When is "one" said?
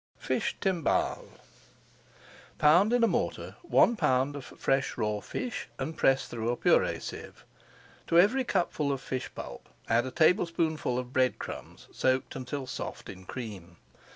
3.61-3.95